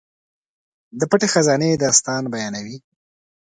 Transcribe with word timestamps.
د 0.99 1.01
پټې 1.09 1.27
خزانې 1.33 1.79
داستان 1.83 2.23
بیانوي. 2.33 2.77